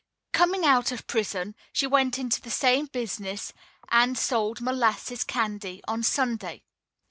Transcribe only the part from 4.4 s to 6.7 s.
molasses candy on Sunday.